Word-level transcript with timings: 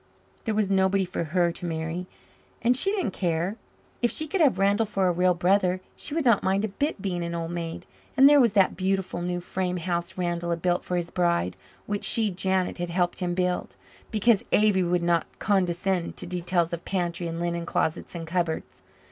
There 0.45 0.55
was 0.55 0.71
nobody 0.71 1.05
for 1.05 1.25
her 1.25 1.51
to 1.51 1.65
marry 1.67 2.07
and 2.63 2.75
she 2.75 2.91
didn't 2.91 3.13
care. 3.13 3.55
If 4.01 4.09
she 4.09 4.27
could 4.27 4.41
have 4.41 4.57
Randall 4.57 4.87
for 4.87 5.05
a 5.07 5.11
real 5.11 5.35
brother, 5.35 5.79
she 5.95 6.15
would 6.15 6.25
not 6.25 6.41
mind 6.41 6.65
a 6.65 6.69
bit 6.69 7.03
being 7.03 7.23
an 7.23 7.35
old 7.35 7.51
maid. 7.51 7.85
And 8.17 8.27
there 8.27 8.39
was 8.41 8.53
that 8.53 8.75
beautiful 8.75 9.21
new 9.21 9.39
frame 9.39 9.77
house 9.77 10.17
Randall 10.17 10.49
had 10.49 10.63
built 10.63 10.83
for 10.83 10.97
his 10.97 11.11
bride, 11.11 11.55
which 11.85 12.03
she, 12.03 12.31
Janet, 12.31 12.79
had 12.79 12.89
helped 12.89 13.19
him 13.19 13.35
build, 13.35 13.75
because 14.09 14.43
Avery 14.51 14.81
would 14.81 15.03
not 15.03 15.27
condescend 15.37 16.17
to 16.17 16.25
details 16.25 16.73
of 16.73 16.83
pantry 16.83 17.27
and 17.27 17.39
linen 17.39 17.67
closet 17.67 18.15
and 18.15 18.25
cupboards. 18.25 18.81